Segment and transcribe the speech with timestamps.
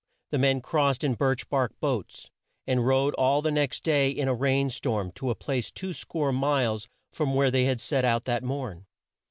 [0.31, 2.31] The men crossed in birch bark boats,
[2.65, 6.31] and rode all the next day in a rain storm to a place two score
[6.31, 8.87] miles from where they had set out that morn.